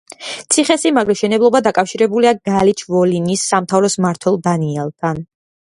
ციხესიმაგრის 0.53 1.17
მშენებლობა 1.19 1.61
დაკავშირებულია 1.67 2.33
გალიჩ-ვოლინის 2.49 3.45
სამთავროს 3.53 4.01
მმართველ 4.03 4.43
დანიელთან. 4.51 5.25